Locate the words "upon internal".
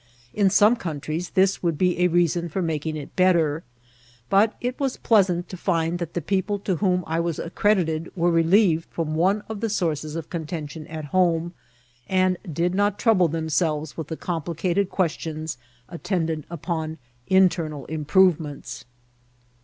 16.49-17.85